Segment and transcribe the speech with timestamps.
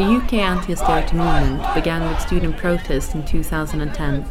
[0.00, 4.24] The UK anti austerity movement began with student protests in 2010,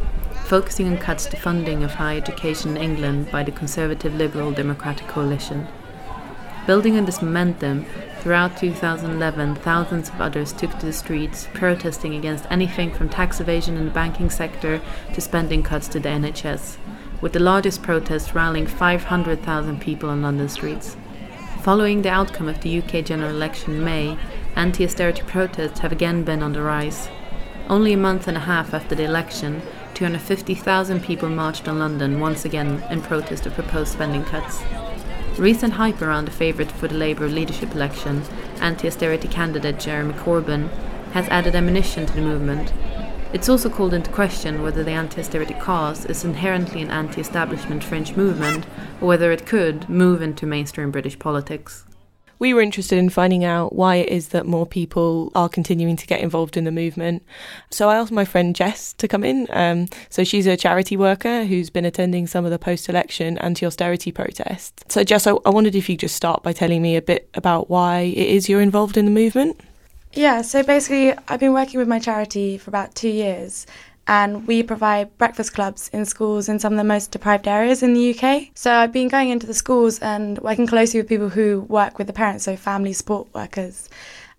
[0.46, 5.06] focusing on cuts to funding of higher education in England by the Conservative Liberal Democratic
[5.06, 5.68] Coalition.
[6.66, 7.86] Building on this momentum,
[8.18, 13.76] throughout 2011, thousands of others took to the streets, protesting against anything from tax evasion
[13.76, 14.82] in the banking sector
[15.14, 16.78] to spending cuts to the NHS,
[17.20, 20.96] with the largest protest rallying 500,000 people on London streets.
[21.62, 24.18] Following the outcome of the UK general election in May,
[24.60, 27.08] anti austerity protests have again been on the rise.
[27.70, 29.62] Only a month and a half after the election,
[29.94, 34.60] 250,000 people marched on London once again in protest of proposed spending cuts.
[35.38, 38.22] Recent hype around the favourite for the Labour leadership election,
[38.60, 40.68] anti austerity candidate Jeremy Corbyn,
[41.12, 42.70] has added ammunition to the movement.
[43.32, 47.82] It's also called into question whether the anti austerity cause is inherently an anti establishment
[47.82, 48.66] fringe movement
[49.00, 51.86] or whether it could move into mainstream British politics
[52.40, 56.06] we were interested in finding out why it is that more people are continuing to
[56.06, 57.22] get involved in the movement.
[57.70, 59.46] So I asked my friend Jess to come in.
[59.50, 63.64] Um, so she's a charity worker who's been attending some of the post election anti
[63.66, 64.82] austerity protests.
[64.88, 67.28] So, Jess, I, I wondered if you could just start by telling me a bit
[67.34, 69.60] about why it is you're involved in the movement.
[70.12, 73.64] Yeah, so basically, I've been working with my charity for about two years,
[74.10, 77.94] and we provide breakfast clubs in schools in some of the most deprived areas in
[77.94, 78.48] the UK.
[78.56, 82.08] So I've been going into the schools and working closely with people who work with
[82.08, 83.88] the parents, so family support workers.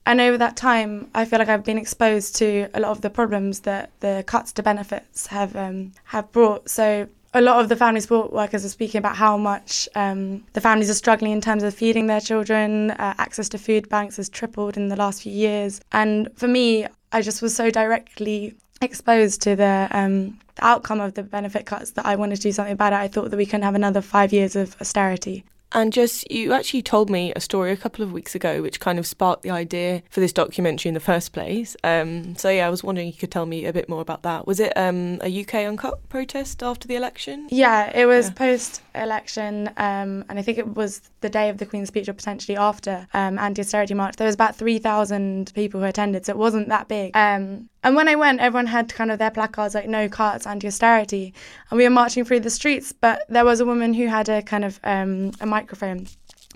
[0.05, 3.09] And over that time, I feel like I've been exposed to a lot of the
[3.09, 6.69] problems that the cuts to benefits have um, have brought.
[6.69, 10.59] So a lot of the family support workers are speaking about how much um, the
[10.59, 12.91] families are struggling in terms of feeding their children.
[12.91, 15.79] Uh, access to food banks has tripled in the last few years.
[15.93, 21.13] And for me, I just was so directly exposed to the, um, the outcome of
[21.13, 22.97] the benefit cuts that I wanted to do something about it.
[22.97, 25.43] I thought that we couldn't have another five years of austerity.
[25.73, 28.99] And Jess, you actually told me a story a couple of weeks ago which kind
[28.99, 31.77] of sparked the idea for this documentary in the first place.
[31.83, 34.23] Um, so, yeah, I was wondering if you could tell me a bit more about
[34.23, 34.45] that.
[34.45, 37.47] Was it um, a UK Uncut protest after the election?
[37.49, 38.33] Yeah, it was yeah.
[38.33, 42.13] post election, um, and I think it was the day of the Queen's speech or
[42.13, 44.17] potentially after um, anti austerity march.
[44.17, 47.15] There was about 3,000 people who attended, so it wasn't that big.
[47.15, 51.33] Um, and when I went, everyone had kind of their placards like "No cuts, anti-austerity,"
[51.69, 52.91] and we were marching through the streets.
[52.91, 56.07] But there was a woman who had a kind of um, a microphone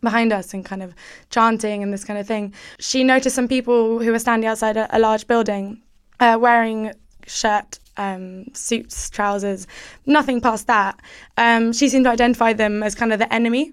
[0.02, 0.94] behind us and kind of
[1.30, 2.54] chanting and this kind of thing.
[2.80, 5.82] She noticed some people who were standing outside a, a large building,
[6.20, 6.94] uh, wearing
[7.28, 9.66] shirt, um, suits, trousers,
[10.06, 11.02] nothing past that.
[11.38, 13.72] Um, she seemed to identify them as kind of the enemy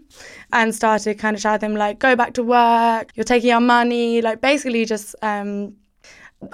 [0.53, 3.13] and started kind of shouting them like, "Go back to work!
[3.15, 5.75] You're taking our money!" Like basically just um,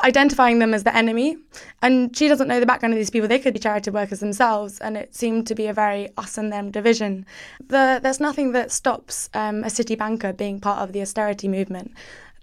[0.04, 1.36] identifying them as the enemy.
[1.82, 3.28] And she doesn't know the background of these people.
[3.28, 4.78] They could be charity workers themselves.
[4.78, 7.26] And it seemed to be a very us and them division.
[7.66, 11.92] The, there's nothing that stops um, a city banker being part of the austerity movement.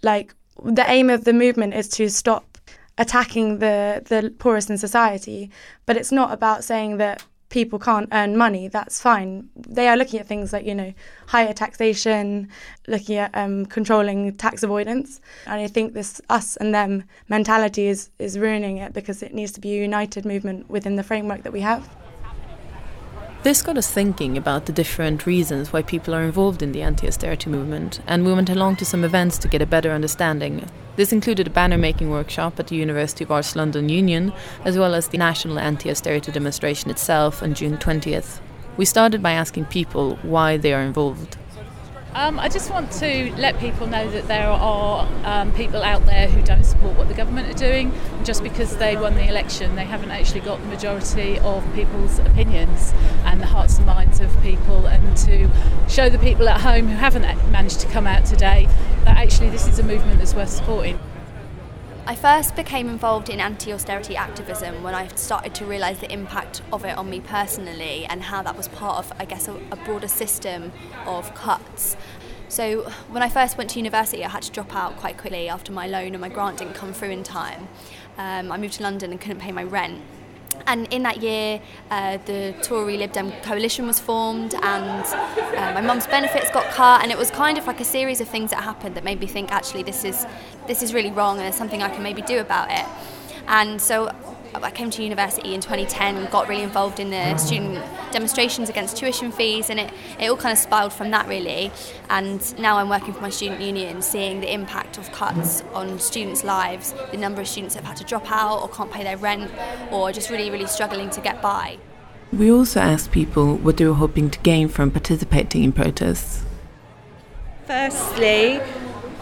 [0.01, 2.57] Like, the aim of the movement is to stop
[2.97, 5.51] attacking the, the poorest in society.
[5.85, 9.50] But it's not about saying that people can't earn money, that's fine.
[9.56, 10.94] They are looking at things like, you know,
[11.28, 12.50] higher taxation,
[12.88, 15.22] looking at um, controlling tax avoidance.
[15.45, 19.51] And I think this us and them mentality is, is ruining it because it needs
[19.53, 21.88] to be a united movement within the framework that we have.
[23.45, 27.07] This got us thinking about the different reasons why people are involved in the anti
[27.07, 30.67] austerity movement, and we went along to some events to get a better understanding.
[30.95, 34.95] This included a banner making workshop at the University of Arts London Union, as well
[34.95, 38.39] as the National Anti Austerity demonstration itself on June 20th.
[38.78, 41.38] We started by asking people why they are involved.
[42.16, 46.30] Um, I just want to let people know that there are um, people out there
[46.30, 47.92] who don't support what the government are doing.
[48.24, 52.94] Just because they won the election, they haven't actually got the majority of people's opinions
[53.26, 54.88] and the hearts and minds of people.
[54.88, 55.50] And to
[55.90, 58.70] show the people at home who haven't managed to come out today
[59.03, 60.97] that actually this is a movement that's worth supporting.
[62.07, 66.61] I first became involved in anti austerity activism when I started to realise the impact
[66.72, 69.75] of it on me personally and how that was part of, I guess, a, a,
[69.75, 70.72] broader system
[71.07, 71.97] of cuts.
[72.47, 75.72] So, when I first went to university, I had to drop out quite quickly after
[75.72, 77.67] my loan and my grant didn't come through in time.
[78.19, 79.99] Um, I moved to London and couldn't pay my rent.
[80.67, 81.61] And in that year,
[81.91, 87.03] uh, the Tory Lib Dem coalition was formed, and uh, my mum's benefits got cut,
[87.03, 89.28] and it was kind of like a series of things that happened that made me
[89.28, 90.25] think, actually, this is
[90.67, 92.85] this is really wrong, and there's something I can maybe do about it.
[93.47, 94.09] And so
[94.63, 98.97] I came to university in 2010 and got really involved in the student demonstrations against
[98.97, 101.72] tuition fees, and it, it all kind of spiraled from that really.
[102.09, 106.43] And now I'm working for my student union, seeing the impact of cuts on students'
[106.43, 109.17] lives, the number of students that have had to drop out or can't pay their
[109.17, 109.52] rent,
[109.91, 111.78] or just really, really struggling to get by.
[112.34, 116.43] We also asked people what they were hoping to gain from participating in protests.
[117.66, 118.61] Firstly,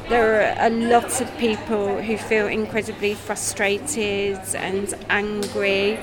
[0.09, 5.93] there are a lot of people who feel incredibly frustrated and angry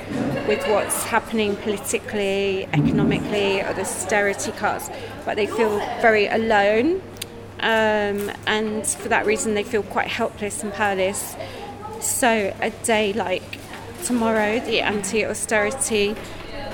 [0.48, 4.90] with what's happening politically, economically, or the austerity cuts,
[5.24, 7.02] but they feel very alone.
[7.60, 11.36] Um, and for that reason, they feel quite helpless and powerless.
[12.00, 13.58] So, a day like
[14.04, 16.16] tomorrow, the anti austerity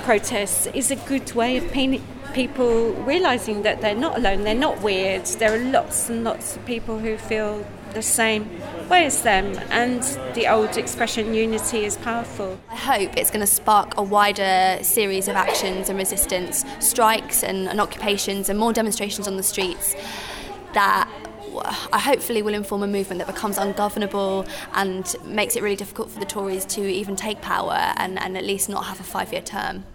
[0.03, 2.05] protests, is a good way of painting
[2.37, 5.25] people realizing that they're not alone, they're not weird.
[5.25, 8.47] There are lots and lots of people who feel the same
[8.87, 10.03] way as them, and
[10.35, 12.59] the old expression unity is powerful.
[12.69, 17.67] I hope it's going to spark a wider series of actions and resistance, strikes and,
[17.67, 19.95] and occupations, and more demonstrations on the streets
[20.73, 21.09] that
[21.91, 24.45] I hopefully will inform a movement that becomes ungovernable
[24.75, 28.43] and makes it really difficult for the Tories to even take power and, and at
[28.43, 29.85] least not have a five year term.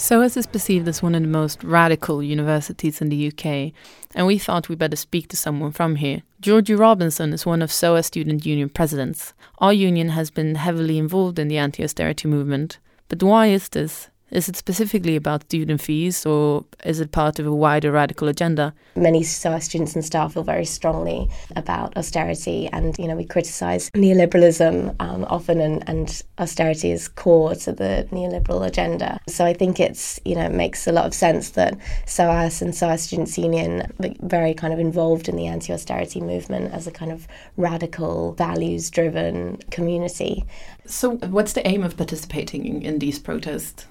[0.00, 3.72] SOAS is perceived as one of the most radical universities in the UK,
[4.14, 6.22] and we thought we'd better speak to someone from here.
[6.40, 9.34] Georgie Robinson is one of SOAS Student Union presidents.
[9.58, 12.78] Our union has been heavily involved in the anti austerity movement.
[13.08, 14.08] But why is this?
[14.30, 18.72] Is it specifically about student fees or is it part of a wider radical agenda?
[18.94, 23.90] Many SOAS students and staff feel very strongly about austerity and, you know, we criticise
[23.90, 29.18] neoliberalism um, often and, and austerity is core to the neoliberal agenda.
[29.26, 31.76] So I think it's, you know, it makes a lot of sense that
[32.06, 36.86] SOAS and SOAS Students Union are very kind of involved in the anti-austerity movement as
[36.86, 37.26] a kind of
[37.56, 40.44] radical, values-driven community.
[40.86, 43.86] So what's the aim of participating in these protests?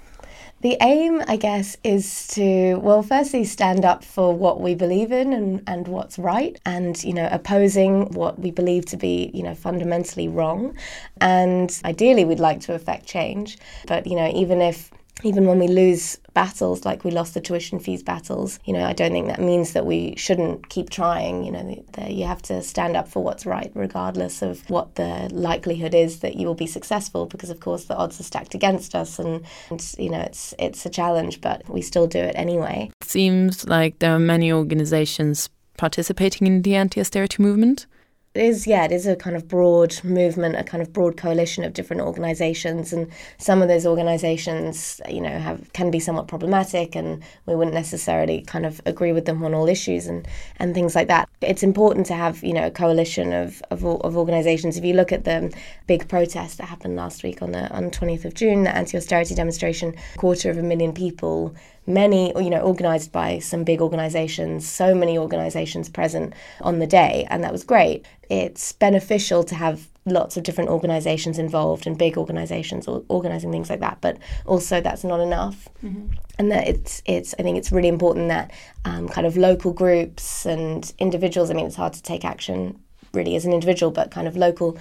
[0.61, 5.31] The aim, I guess, is to, well, firstly, stand up for what we believe in
[5.31, 9.55] and, and what's right, and, you know, opposing what we believe to be, you know,
[9.55, 10.75] fundamentally wrong.
[11.21, 13.57] And ideally, we'd like to affect change.
[13.87, 14.91] But, you know, even if
[15.23, 18.93] even when we lose battles like we lost the tuition fees battles you know i
[18.93, 22.41] don't think that means that we shouldn't keep trying you know the, the, you have
[22.41, 26.55] to stand up for what's right regardless of what the likelihood is that you will
[26.55, 30.21] be successful because of course the odds are stacked against us and, and you know
[30.21, 32.91] it's it's a challenge but we still do it anyway.
[33.01, 37.85] It seems like there are many organizations participating in the anti-austerity movement
[38.35, 41.73] is, yeah, it is a kind of broad movement, a kind of broad coalition of
[41.73, 47.23] different organisations, and some of those organisations, you know, have can be somewhat problematic, and
[47.47, 50.27] we wouldn't necessarily kind of agree with them on all issues and
[50.57, 51.27] and things like that.
[51.41, 54.77] It's important to have, you know, a coalition of of, of organisations.
[54.77, 55.51] If you look at the
[55.87, 59.95] big protest that happened last week on the on 20th of June, the anti-austerity demonstration,
[60.17, 61.55] quarter of a million people
[61.89, 67.27] many, you know, organised by some big organisations, so many organisations present on the day,
[67.29, 68.05] and that was great.
[68.29, 73.79] It's beneficial to have lots of different organisations involved and big organisations organising things like
[73.79, 75.67] that, but also that's not enough.
[75.83, 76.13] Mm-hmm.
[76.37, 78.51] And that it's, it's, I think it's really important that
[78.85, 82.79] um, kind of local groups and individuals, I mean, it's hard to take action
[83.13, 84.77] really as an individual, but kind of local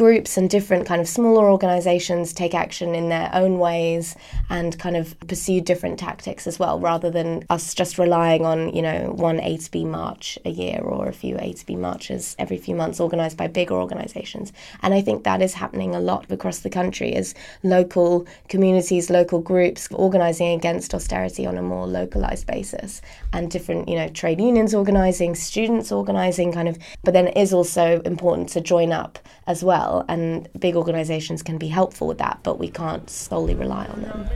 [0.00, 4.16] groups and different kind of smaller organizations take action in their own ways
[4.48, 8.80] and kind of pursue different tactics as well rather than us just relying on you
[8.80, 12.34] know one A to B march a year or a few A to B marches
[12.38, 14.54] every few months organized by bigger organizations.
[14.82, 19.40] And I think that is happening a lot across the country as local communities local
[19.40, 23.02] groups organizing against austerity on a more localized basis
[23.34, 27.52] and different you know trade unions organizing students organizing kind of but then it is
[27.52, 32.18] also important to join up as well well, and big organisations can be helpful with
[32.18, 34.28] that, but we can't solely rely on them.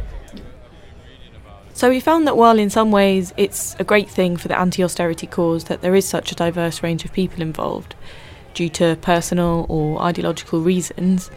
[1.73, 4.83] So we found that while in some ways it's a great thing for the anti
[4.85, 7.95] austerity cause that there is such a diverse range of people involved,
[8.55, 11.31] due to personal or ideological reasons,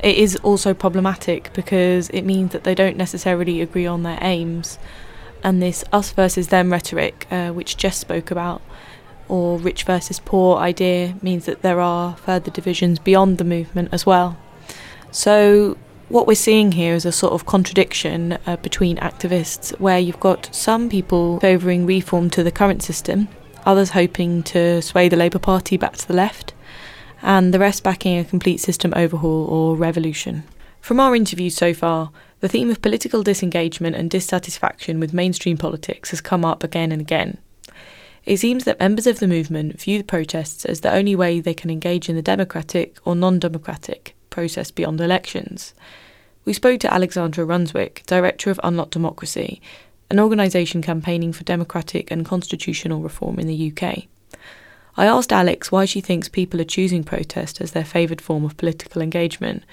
[0.00, 4.78] it is also problematic because it means that they don't necessarily agree on their aims.
[5.42, 8.62] And this us versus them rhetoric, uh, which Jess spoke about,
[9.28, 14.04] or rich versus poor idea means that there are further divisions beyond the movement as
[14.04, 14.36] well.
[15.10, 15.76] So,
[16.08, 20.54] what we're seeing here is a sort of contradiction uh, between activists where you've got
[20.54, 23.28] some people favouring reform to the current system,
[23.64, 26.52] others hoping to sway the Labour Party back to the left,
[27.22, 30.44] and the rest backing a complete system overhaul or revolution.
[30.80, 36.10] From our interviews so far, the theme of political disengagement and dissatisfaction with mainstream politics
[36.10, 37.38] has come up again and again.
[38.26, 41.52] It seems that members of the movement view the protests as the only way they
[41.52, 45.74] can engage in the democratic or non democratic process beyond elections.
[46.46, 49.60] We spoke to Alexandra Runswick, director of Unlock Democracy,
[50.10, 54.04] an organisation campaigning for democratic and constitutional reform in the UK.
[54.96, 58.56] I asked Alex why she thinks people are choosing protest as their favoured form of
[58.56, 59.64] political engagement,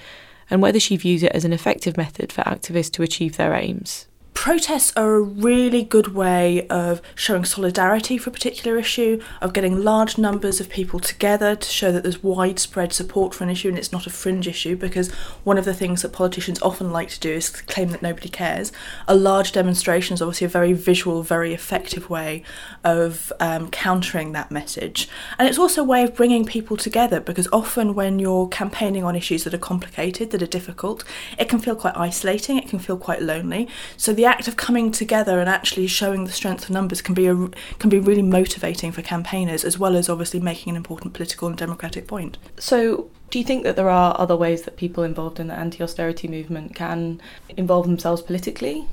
[0.50, 4.06] and whether she views it as an effective method for activists to achieve their aims
[4.42, 9.84] protests are a really good way of showing solidarity for a particular issue, of getting
[9.84, 13.78] large numbers of people together to show that there's widespread support for an issue and
[13.78, 15.12] it's not a fringe issue because
[15.44, 18.72] one of the things that politicians often like to do is claim that nobody cares.
[19.06, 22.42] A large demonstration is obviously a very visual, very effective way
[22.82, 25.08] of um, countering that message.
[25.38, 29.14] And it's also a way of bringing people together because often when you're campaigning on
[29.14, 31.04] issues that are complicated, that are difficult,
[31.38, 33.68] it can feel quite isolating, it can feel quite lonely.
[33.96, 37.26] So the act of coming together and actually showing the strength of numbers can be
[37.26, 37.34] a,
[37.78, 41.56] can be really motivating for campaigners, as well as obviously making an important political and
[41.56, 42.38] democratic point.
[42.58, 46.28] So, do you think that there are other ways that people involved in the anti-austerity
[46.28, 47.20] movement can
[47.56, 48.88] involve themselves politically?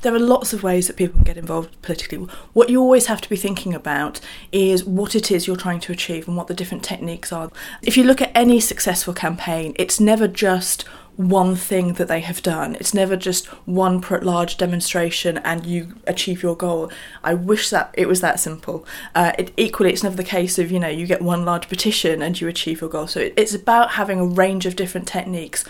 [0.00, 2.26] There are lots of ways that people can get involved politically.
[2.54, 4.20] What you always have to be thinking about
[4.50, 7.50] is what it is you're trying to achieve and what the different techniques are.
[7.82, 10.84] If you look at any successful campaign, it's never just
[11.28, 12.76] one thing that they have done.
[12.76, 16.90] It's never just one large demonstration and you achieve your goal.
[17.22, 18.86] I wish that it was that simple.
[19.14, 22.22] Uh, it, equally, it's never the case of, you know, you get one large petition
[22.22, 23.06] and you achieve your goal.
[23.06, 25.64] So it, it's about having a range of different techniques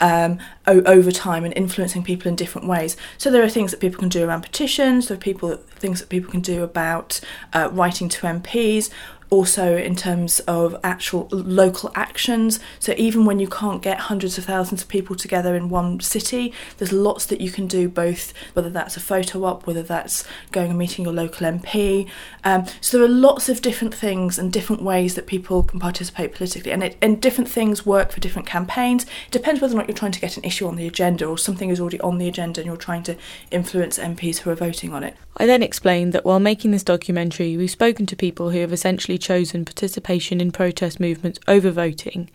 [0.00, 2.96] um, o- over time and influencing people in different ways.
[3.16, 5.08] So there are things that people can do around petitions.
[5.08, 7.20] There are people things that people can do about
[7.52, 8.90] uh, writing to MPs
[9.30, 12.60] also in terms of actual local actions.
[12.78, 16.52] So even when you can't get hundreds of thousands of people together in one city,
[16.78, 20.70] there's lots that you can do, both whether that's a photo op, whether that's going
[20.70, 22.08] and meeting your local MP.
[22.44, 26.34] Um, so there are lots of different things and different ways that people can participate
[26.34, 29.04] politically, and it, and different things work for different campaigns.
[29.04, 31.38] It depends whether or not you're trying to get an issue on the agenda or
[31.38, 33.16] something is already on the agenda and you're trying to
[33.50, 35.16] influence MPs who are voting on it.
[35.38, 39.15] I then explained that while making this documentary, we've spoken to people who have essentially
[39.18, 42.30] chosen participation in protest movements over voting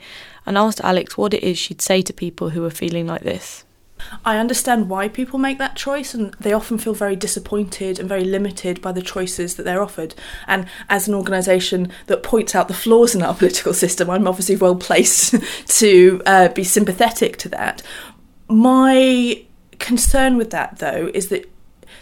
[0.45, 3.63] and asked Alex what it is she'd say to people who are feeling like this.
[4.25, 8.23] I understand why people make that choice, and they often feel very disappointed and very
[8.23, 10.15] limited by the choices that they're offered.
[10.47, 14.55] And as an organisation that points out the flaws in our political system, I'm obviously
[14.55, 15.35] well placed
[15.79, 17.81] to uh, be sympathetic to that.
[18.47, 19.43] My
[19.79, 21.49] concern with that, though, is that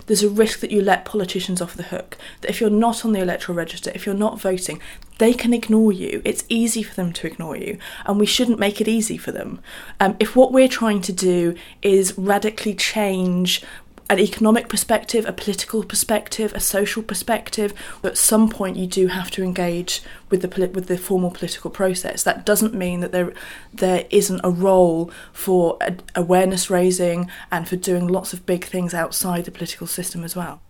[0.09, 2.17] there's a risk that you let politicians off the hook.
[2.41, 4.81] That if you're not on the electoral register, if you're not voting,
[5.19, 6.23] they can ignore you.
[6.25, 9.61] It's easy for them to ignore you, and we shouldn't make it easy for them.
[9.99, 13.61] Um, if what we're trying to do is radically change
[14.09, 17.73] an economic perspective, a political perspective, a social perspective.
[18.03, 22.23] At some point, you do have to engage with the with the formal political process.
[22.23, 23.33] That doesn't mean that there
[23.73, 25.77] there isn't a role for
[26.15, 30.61] awareness raising and for doing lots of big things outside the political system as well.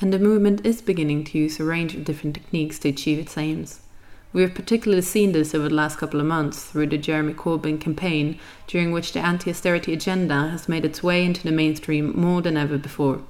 [0.00, 3.36] And the movement is beginning to use a range of different techniques to achieve its
[3.36, 3.80] aims.
[4.30, 7.80] We have particularly seen this over the last couple of months through the Jeremy Corbyn
[7.80, 12.42] campaign, during which the anti austerity agenda has made its way into the mainstream more
[12.42, 13.22] than ever before.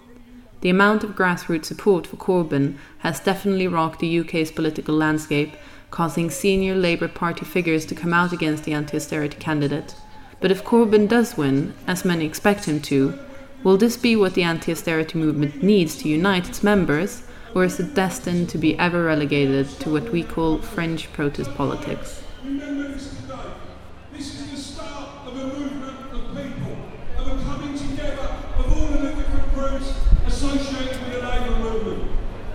[0.61, 5.57] The amount of grassroots support for Corbyn has definitely rocked the UK's political landscape,
[5.93, 9.95] causing senior Labour Party figures to come out against the anti austerity candidate.
[10.41, 13.17] But if Corbyn does win, as many expect him to,
[13.63, 17.23] will this be what the anti austerity movement needs to unite its members?
[17.55, 22.23] Or is it destined to be ever relegated to what we call French protest politics?
[30.39, 32.11] associated with the labour movement.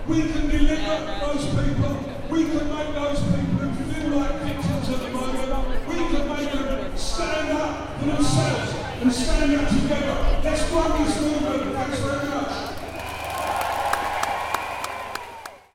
[0.08, 1.94] We can deliver those people.
[2.30, 5.88] We can make those people who feel like victims at the moment.
[5.88, 10.40] We can make them stand up for themselves and stand up together.
[10.42, 12.23] Let's run this movement.